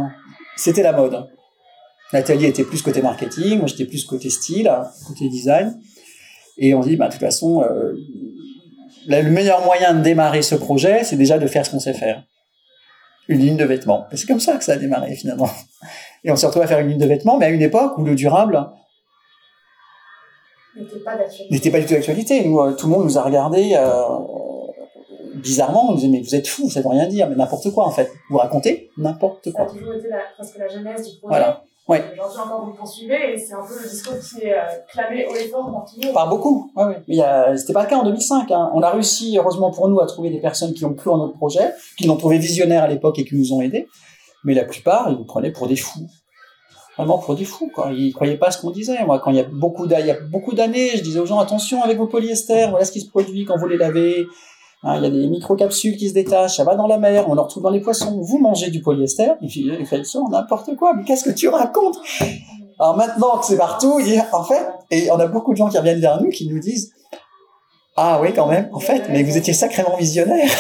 c'était 0.57 0.83
la 0.83 0.93
mode. 0.93 1.29
Nathalie 2.13 2.47
était 2.47 2.65
plus 2.65 2.83
côté 2.83 3.01
marketing, 3.01 3.59
moi 3.59 3.67
j'étais 3.67 3.87
plus 3.87 4.05
côté 4.05 4.31
style, 4.31 4.71
côté 5.07 5.29
design. 5.29 5.79
Et 6.59 6.75
on 6.75 6.81
dit, 6.81 6.97
bah, 6.97 7.07
de 7.07 7.13
toute 7.13 7.21
façon, 7.21 7.63
euh, 7.63 7.95
le 9.07 9.31
meilleur 9.31 9.65
moyen 9.65 9.95
de 9.95 10.03
démarrer 10.03 10.43
ce 10.43 10.55
projet, 10.55 11.05
c'est 11.05 11.17
déjà 11.17 11.39
de 11.39 11.47
faire 11.47 11.65
ce 11.65 11.71
qu'on 11.71 11.81
sait 11.81 11.95
faire. 11.95 12.23
Une 13.29 13.41
ligne 13.41 13.57
de 13.57 13.65
vêtements. 13.65 14.07
C'est 14.13 14.27
comme 14.27 14.41
ça 14.41 14.57
que 14.57 14.65
ça 14.65 14.73
a 14.73 14.77
démarré 14.77 15.15
finalement. 15.15 15.49
Et 16.25 16.31
on 16.31 16.37
s'est 16.37 16.47
retrouvé 16.47 16.65
à 16.65 16.69
faire 16.69 16.81
une 16.81 16.89
ligne 16.89 16.99
de 16.99 17.07
vêtements, 17.07 17.39
mais 17.39 17.47
à 17.47 17.51
une 17.51 17.63
époque 17.63 17.97
où 17.97 18.05
le 18.05 18.15
durable 18.15 18.69
n'était 20.81 21.71
pas 21.71 21.81
du 21.81 21.87
tout 21.87 21.95
d'actualité. 21.95 22.45
Nous, 22.45 22.61
euh, 22.61 22.73
tout 22.73 22.87
le 22.87 22.93
monde 22.93 23.05
nous 23.05 23.19
a 23.19 23.23
regardé 23.23 23.75
euh, 23.75 23.93
bizarrement, 25.35 25.89
on 25.89 25.93
nous 25.93 25.97
disait 25.97 26.09
mais 26.09 26.21
vous 26.21 26.35
êtes 26.35 26.47
fous, 26.47 26.71
ça 26.71 26.81
veut 26.81 26.89
rien 26.89 27.07
dire, 27.07 27.29
mais 27.29 27.37
n'importe 27.37 27.71
quoi 27.73 27.87
en 27.87 27.91
fait. 27.91 28.11
Vous 28.31 28.39
racontez 28.39 28.91
n'importe 28.97 29.53
quoi. 29.53 29.67
Ça 29.67 29.73
a 29.73 29.79
toujours 29.79 29.95
été 29.95 30.09
la, 30.09 30.21
presque 30.37 30.59
la 30.59 30.69
genèse 30.69 31.11
du 31.11 31.19
projet. 31.19 31.37
Voilà. 31.37 31.65
Oui. 31.89 31.99
Aujourd'hui 32.13 32.39
encore 32.39 32.67
vous 32.67 32.75
poursuivez 32.75 33.35
et 33.35 33.37
c'est 33.37 33.55
un 33.55 33.67
peu 33.67 33.75
le 33.83 33.89
discours 33.89 34.15
qui 34.17 34.45
est 34.47 34.55
euh, 34.55 34.63
clamé 34.89 35.27
haut 35.27 35.35
et 35.35 35.49
fort 35.49 35.73
par 35.73 35.85
tout 35.85 36.01
le 36.01 36.07
monde. 36.07 36.15
Par 36.15 36.29
beaucoup, 36.29 36.71
ouais, 36.77 36.85
ouais. 36.85 37.03
Mais 37.09 37.21
a... 37.21 37.57
c'était 37.57 37.73
pas 37.73 37.83
le 37.83 37.89
cas 37.89 37.97
en 37.97 38.05
2005. 38.05 38.51
Hein. 38.53 38.71
On 38.73 38.83
a 38.83 38.91
réussi, 38.91 39.37
heureusement 39.37 39.73
pour 39.73 39.89
nous, 39.89 40.01
à 40.01 40.07
trouver 40.07 40.31
des 40.31 40.41
personnes 40.41 40.75
qui 40.75 40.85
ont 40.85 40.95
cru 40.95 41.11
en 41.11 41.19
notre 41.19 41.37
projet, 41.37 41.73
qui 41.99 42.07
l'ont 42.07 42.17
trouvé 42.17 42.39
visionnaire 42.39 42.85
à 42.85 42.89
l'époque 42.89 43.19
et 43.19 43.25
qui 43.25 43.35
nous 43.35 43.53
ont 43.53 43.61
aidés. 43.61 43.89
Mais 44.45 44.55
la 44.55 44.65
plupart, 44.65 45.11
ils 45.11 45.17
nous 45.17 45.25
prenaient 45.25 45.51
pour 45.51 45.67
des 45.67 45.77
fous. 45.77 46.07
Vraiment 46.97 47.19
pour 47.19 47.35
des 47.35 47.45
fous, 47.45 47.71
quoi. 47.75 47.91
Ils 47.93 48.13
croyaient 48.13 48.37
pas 48.37 48.49
à 48.49 48.51
ce 48.51 48.61
qu'on 48.61 48.71
disait. 48.71 49.03
Moi, 49.05 49.19
quand 49.19 49.31
il 49.31 49.37
y 49.39 49.41
a 49.41 49.45
beaucoup 49.45 49.87
d'années, 49.87 50.91
je 50.95 51.03
disais 51.03 51.19
aux 51.19 51.27
gens, 51.27 51.39
attention 51.39 51.83
avec 51.83 51.97
vos 51.97 52.07
polyesters, 52.07 52.71
voilà 52.71 52.85
ce 52.85 52.93
qui 52.93 53.01
se 53.01 53.09
produit 53.09 53.45
quand 53.45 53.57
vous 53.57 53.67
les 53.67 53.79
lavez. 53.79 54.27
Hein, 54.83 54.97
il 54.97 55.05
y 55.05 55.07
a 55.07 55.11
des 55.11 55.29
microcapsules 55.29 55.97
qui 55.97 56.09
se 56.09 56.15
détachent, 56.15 56.57
ça 56.57 56.65
va 56.65 56.75
dans 56.75 56.89
la 56.89 56.99
mer, 56.99 57.29
on 57.29 57.35
le 57.35 57.41
retrouve 57.41 57.63
dans 57.63 57.71
les 57.71 57.81
poissons. 57.81 58.21
Vous 58.21 58.39
mangez 58.39 58.69
du 58.69 58.83
polyester, 58.83 59.33
et 59.41 59.47
puis 59.47 59.71
il 59.79 59.87
fait 59.87 60.05
ça, 60.05 60.19
n'importe 60.31 60.77
quoi. 60.77 60.93
Mais 60.95 61.05
qu'est-ce 61.05 61.25
que 61.25 61.31
tu 61.31 61.49
racontes? 61.49 61.99
Alors 62.79 62.97
maintenant 62.97 63.39
que 63.39 63.47
c'est 63.47 63.57
partout, 63.57 64.01
en 64.33 64.45
fait, 64.45 64.67
et 64.91 65.11
on 65.11 65.19
a 65.19 65.27
beaucoup 65.29 65.53
de 65.53 65.57
gens 65.57 65.69
qui 65.69 65.79
reviennent 65.79 66.01
vers 66.01 66.21
nous 66.21 66.31
qui 66.31 66.49
nous 66.49 66.59
disent 66.59 66.93
ah 67.97 68.19
oui 68.21 68.33
quand 68.35 68.47
même, 68.49 68.69
en 68.73 68.81
fait, 68.81 69.05
mais 69.09 69.23
vous 69.23 69.37
étiez 69.37 69.53
sacrément 69.53 69.97
visionnaire. 69.97 70.51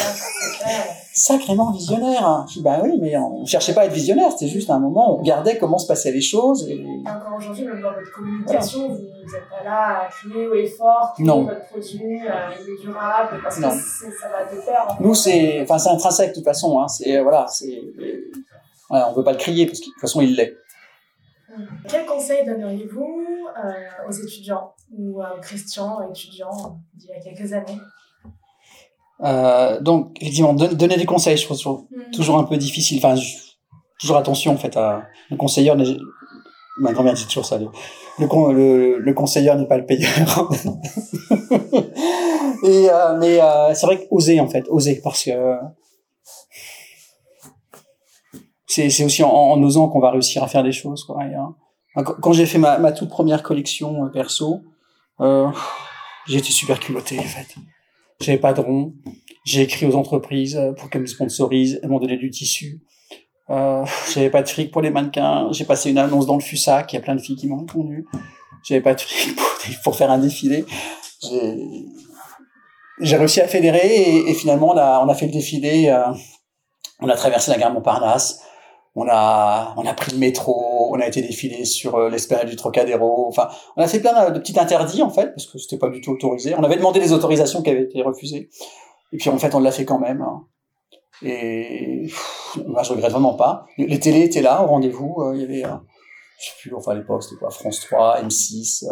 Sacrément 1.14 1.70
visionnaire. 1.72 2.44
Je 2.48 2.54
dis, 2.54 2.62
bah 2.62 2.80
oui, 2.82 2.98
mais 3.00 3.16
on 3.16 3.44
cherchait 3.44 3.74
pas 3.74 3.82
à 3.82 3.84
être 3.86 3.92
visionnaire, 3.92 4.30
c'était 4.32 4.48
juste 4.48 4.70
un 4.70 4.78
moment, 4.78 5.14
on 5.14 5.16
regardait 5.18 5.58
comment 5.58 5.78
se 5.78 5.86
passaient 5.86 6.12
les 6.12 6.20
choses. 6.20 6.68
Et... 6.68 6.84
Encore 7.00 7.36
aujourd'hui, 7.36 7.64
même 7.64 7.80
dans 7.80 7.92
votre 7.92 8.12
communication, 8.12 8.88
voilà. 8.88 8.94
vous 8.94 9.32
n'êtes 9.32 9.48
pas 9.50 9.64
là 9.64 10.02
à 10.02 10.08
crier 10.08 10.48
et 10.64 10.66
fort 10.66 11.14
que 11.16 11.22
non. 11.22 11.44
votre 11.44 11.66
produit 11.66 12.20
euh, 12.20 12.32
il 12.60 12.72
est 12.72 12.80
durable, 12.80 13.40
parce 13.42 13.58
non. 13.58 13.70
que 13.70 13.74
ça 13.74 14.28
va 14.28 14.44
de 14.44 14.64
pair. 14.64 14.86
En 14.88 14.96
fait. 14.96 15.04
Nous, 15.04 15.14
c'est, 15.14 15.62
enfin, 15.62 15.90
intrinsèque 15.90 16.30
de 16.30 16.34
toute 16.36 16.44
façon. 16.44 16.80
Hein. 16.80 16.88
C'est 16.88 17.20
voilà, 17.20 17.46
c'est, 17.48 17.82
voilà, 18.88 19.10
on 19.10 19.12
veut 19.12 19.24
pas 19.24 19.32
le 19.32 19.38
crier 19.38 19.66
parce 19.66 19.80
que 19.80 19.86
de 19.86 19.90
toute 19.92 20.00
façon, 20.00 20.20
il 20.20 20.34
l'est. 20.34 20.56
Quel 21.86 22.06
conseil 22.06 22.46
donneriez-vous 22.46 23.26
euh, 23.62 24.08
aux 24.08 24.12
étudiants 24.12 24.72
ou 24.96 25.20
aux 25.20 25.40
Christian, 25.42 26.08
étudiants 26.08 26.78
d'il 26.94 27.10
y 27.10 27.12
a 27.12 27.20
quelques 27.20 27.52
années? 27.52 27.78
Euh, 29.22 29.80
donc, 29.80 30.16
effectivement, 30.20 30.52
don 30.52 30.72
donner 30.72 30.96
des 30.96 31.06
conseils, 31.06 31.36
je 31.36 31.44
trouve 31.44 31.58
mmh. 31.90 32.10
toujours 32.12 32.38
un 32.38 32.44
peu 32.44 32.56
difficile. 32.56 32.98
Enfin, 32.98 33.14
je, 33.16 33.26
toujours 33.98 34.16
attention, 34.16 34.52
en 34.52 34.56
fait, 34.56 34.76
à 34.76 35.04
le 35.30 35.36
conseiller. 35.36 35.72
Ma 36.78 36.92
grand-mère 36.92 37.14
dit 37.14 37.26
toujours 37.26 37.44
ça. 37.44 37.58
Le, 37.58 37.66
le, 38.18 38.52
le, 38.52 38.98
le 38.98 39.14
conseiller 39.14 39.54
n'est 39.54 39.66
pas 39.66 39.76
le 39.76 39.86
payeur. 39.86 40.50
Et, 42.64 42.88
euh, 42.88 43.18
mais 43.18 43.40
euh, 43.40 43.74
c'est 43.74 43.86
vrai 43.86 44.06
qu'oser, 44.06 44.40
en 44.40 44.48
fait, 44.48 44.64
oser, 44.68 45.00
parce 45.02 45.24
que 45.24 45.30
c'est 48.66 49.04
aussi 49.04 49.22
en, 49.22 49.30
en, 49.30 49.62
osant 49.62 49.88
qu'on 49.88 50.00
va 50.00 50.10
réussir 50.10 50.42
à 50.42 50.48
faire 50.48 50.62
des 50.62 50.72
choses. 50.72 51.04
Quoi. 51.04 51.24
Et, 51.24 51.34
hein. 51.34 51.54
Quand 51.94 52.32
j'ai 52.32 52.46
fait 52.46 52.58
ma, 52.58 52.78
ma, 52.78 52.92
toute 52.92 53.10
première 53.10 53.42
collection 53.42 54.06
euh, 54.06 54.08
perso, 54.08 54.62
euh, 55.20 55.48
j'étais 56.26 56.52
super 56.52 56.80
culotté, 56.80 57.18
en 57.18 57.22
fait. 57.22 57.54
J'avais 58.20 58.38
pas 58.38 58.52
de 58.52 58.60
rond. 58.60 58.94
J'ai 59.44 59.62
écrit 59.62 59.86
aux 59.86 59.96
entreprises 59.96 60.60
pour 60.78 60.90
qu'elles 60.90 61.02
me 61.02 61.06
sponsorisent. 61.06 61.80
Elles 61.82 61.88
m'ont 61.88 61.98
donné 61.98 62.16
du 62.16 62.30
tissu. 62.30 62.80
Euh, 63.50 63.84
j'avais 64.12 64.30
pas 64.30 64.42
de 64.42 64.48
fric 64.48 64.70
pour 64.70 64.82
les 64.82 64.90
mannequins. 64.90 65.48
J'ai 65.52 65.64
passé 65.64 65.90
une 65.90 65.98
annonce 65.98 66.26
dans 66.26 66.36
le 66.36 66.40
FUSAC. 66.40 66.92
Il 66.92 66.96
y 66.96 66.98
a 66.98 67.02
plein 67.02 67.14
de 67.14 67.20
filles 67.20 67.36
qui 67.36 67.46
m'ont 67.46 67.58
répondu. 67.58 68.06
J'avais 68.64 68.80
pas 68.80 68.94
de 68.94 69.00
fric 69.00 69.36
pour, 69.84 69.96
faire 69.96 70.10
un 70.10 70.18
défilé. 70.18 70.64
J'ai 73.00 73.16
réussi 73.16 73.40
à 73.40 73.48
fédérer 73.48 74.28
et, 74.28 74.34
finalement 74.34 74.70
on 74.70 74.76
a, 74.76 75.04
on 75.04 75.08
a 75.08 75.14
fait 75.14 75.26
le 75.26 75.32
défilé. 75.32 75.88
Euh, 75.88 76.12
on 77.00 77.08
a 77.08 77.16
traversé 77.16 77.50
la 77.50 77.58
gare 77.58 77.72
Montparnasse. 77.72 78.40
On 78.94 79.06
a, 79.08 79.74
on 79.78 79.86
a 79.86 79.94
pris 79.94 80.12
le 80.12 80.18
métro, 80.18 80.90
on 80.90 81.00
a 81.00 81.06
été 81.06 81.22
défilé 81.22 81.64
sur 81.64 81.94
euh, 81.94 82.10
l'espérance 82.10 82.44
du 82.44 82.56
Trocadéro. 82.56 83.26
Enfin, 83.26 83.48
on 83.76 83.82
a 83.82 83.86
fait 83.86 84.00
plein 84.00 84.30
de 84.30 84.38
petits 84.38 84.58
interdits 84.58 85.02
en 85.02 85.08
fait 85.08 85.28
parce 85.28 85.46
que 85.46 85.56
c'était 85.58 85.78
pas 85.78 85.88
du 85.88 86.02
tout 86.02 86.10
autorisé. 86.10 86.54
On 86.58 86.62
avait 86.62 86.76
demandé 86.76 87.00
des 87.00 87.12
autorisations 87.12 87.62
qui 87.62 87.70
avaient 87.70 87.84
été 87.84 88.02
refusées. 88.02 88.50
Et 89.12 89.16
puis 89.16 89.30
en 89.30 89.38
fait, 89.38 89.54
on 89.54 89.60
l'a 89.60 89.72
fait 89.72 89.86
quand 89.86 89.98
même. 89.98 90.22
Et 91.22 92.06
moi, 92.66 92.82
je 92.82 92.90
regrette 92.90 93.12
vraiment 93.12 93.34
pas. 93.34 93.64
Les 93.78 93.98
télés 93.98 94.24
étaient 94.24 94.42
là 94.42 94.62
au 94.62 94.66
rendez-vous. 94.66 95.32
il 95.34 95.40
y 95.40 95.44
avait, 95.44 95.62
je 95.62 96.46
sais 96.46 96.54
plus, 96.60 96.74
enfin 96.74 96.92
à 96.92 96.94
l'époque, 96.96 97.22
c'était 97.22 97.36
quoi, 97.36 97.50
France 97.50 97.80
3, 97.80 98.22
M6. 98.24 98.84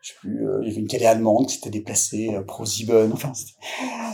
je 0.00 0.08
sais 0.08 0.14
plus, 0.20 0.44
il 0.62 0.68
y 0.68 0.72
avait 0.72 0.80
une 0.80 0.88
télé 0.88 1.06
allemande 1.06 1.46
qui 1.46 1.54
s'était 1.54 1.70
déplacée, 1.70 2.30
ProSieben. 2.48 3.12
Enfin, 3.12 3.30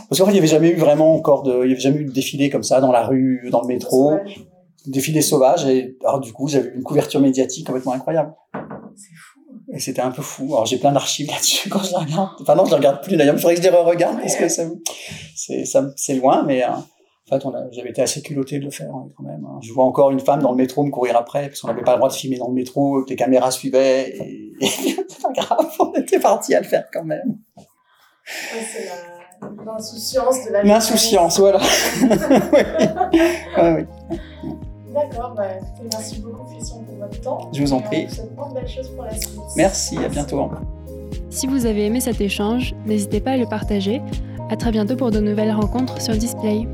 parce 0.09 0.19
qu'en 0.19 0.25
fait, 0.25 0.31
il 0.31 0.33
n'y 0.33 0.39
avait 0.39 0.47
jamais 0.47 0.69
eu 0.69 0.77
vraiment 0.77 1.15
encore 1.15 1.41
de, 1.41 1.63
il 1.63 1.69
y 1.69 1.71
avait 1.71 1.81
jamais 1.81 1.99
eu 1.99 2.05
de 2.05 2.11
défilé 2.11 2.51
comme 2.51 2.63
ça 2.63 2.81
dans 2.81 2.91
la 2.91 3.07
rue, 3.07 3.49
dans 3.51 3.61
le 3.61 3.67
métro 3.67 4.19
défilé 4.85 5.21
sauvage 5.21 5.65
et 5.65 5.97
alors 6.03 6.19
du 6.19 6.33
coup 6.33 6.47
j'avais 6.47 6.69
une 6.75 6.83
couverture 6.83 7.19
médiatique 7.19 7.67
complètement 7.67 7.93
incroyable. 7.93 8.33
C'est 8.95 9.15
fou. 9.15 9.39
Et 9.71 9.79
c'était 9.79 10.01
un 10.01 10.11
peu 10.11 10.21
fou. 10.21 10.45
Alors 10.53 10.65
j'ai 10.65 10.77
plein 10.77 10.91
d'archives 10.91 11.27
là-dessus 11.31 11.69
quand 11.69 11.83
je 11.83 11.91
les 11.91 11.97
regarde. 11.97 12.29
Enfin 12.41 12.55
non, 12.55 12.65
je 12.65 12.71
les 12.71 12.77
regarde 12.77 13.03
plus 13.03 13.17
d'ailleurs. 13.17 13.35
Il 13.35 13.41
faudrait 13.41 13.55
que 13.55 13.61
je 13.61 13.69
les 13.69 13.75
re-regarde 13.75 14.19
parce 14.19 14.35
que 14.35 14.47
c'est 14.49 15.65
ça 15.65 15.89
c'est 15.95 16.15
loin, 16.15 16.43
mais 16.43 16.63
euh, 16.63 16.69
en 16.69 16.83
fait 17.29 17.45
j'avais 17.71 17.89
été 17.89 18.01
assez 18.01 18.21
culotté 18.21 18.59
de 18.59 18.65
le 18.65 18.71
faire 18.71 18.93
hein, 18.93 19.09
quand 19.15 19.23
même. 19.23 19.45
Hein. 19.45 19.59
Je 19.61 19.71
vois 19.73 19.85
encore 19.85 20.11
une 20.11 20.19
femme 20.19 20.41
dans 20.41 20.51
le 20.51 20.57
métro 20.57 20.83
me 20.83 20.91
courir 20.91 21.17
après 21.17 21.47
parce 21.47 21.61
qu'on 21.61 21.67
n'avait 21.67 21.83
pas 21.83 21.93
le 21.93 21.97
droit 21.97 22.09
de 22.09 22.15
filmer 22.15 22.37
dans 22.37 22.47
le 22.47 22.53
métro, 22.53 23.03
que 23.03 23.09
les 23.09 23.15
caméras 23.15 23.51
suivaient. 23.51 24.15
Et, 24.17 24.53
c'est 25.07 25.21
pas 25.21 25.31
grave, 25.33 25.67
on 25.79 25.93
était 25.93 26.19
parti 26.19 26.55
à 26.55 26.61
le 26.61 26.67
faire 26.67 26.85
quand 26.91 27.03
même. 27.03 27.37
Ouais, 28.27 28.61
c'est 28.61 28.89
l'insouciance 29.65 30.45
de 30.45 30.51
la. 30.51 30.63
L'insouciance, 30.63 31.39
voilà. 31.39 31.59
oui. 32.01 32.59
Ouais, 33.57 33.87
oui. 34.11 34.17
D'accord, 34.93 35.33
bah, 35.35 35.43
merci 35.91 36.19
beaucoup 36.19 36.43
Christian 36.51 36.79
pour 36.79 36.95
votre 36.95 37.21
temps. 37.21 37.49
Je 37.53 37.61
vous 37.61 37.73
en 37.73 37.79
prie. 37.79 38.07
pour 38.35 39.05
la 39.05 39.15
suite. 39.15 39.39
Merci, 39.55 39.97
à 39.97 40.07
bientôt. 40.07 40.49
Si 41.29 41.45
vous 41.47 41.65
avez 41.65 41.85
aimé 41.85 42.01
cet 42.01 42.21
échange, 42.21 42.73
n'hésitez 42.85 43.19
pas 43.21 43.31
à 43.31 43.37
le 43.37 43.45
partager. 43.45 44.01
À 44.49 44.57
très 44.57 44.71
bientôt 44.71 44.95
pour 44.95 45.11
de 45.11 45.19
nouvelles 45.19 45.51
rencontres 45.51 46.01
sur 46.01 46.15
Display. 46.15 46.67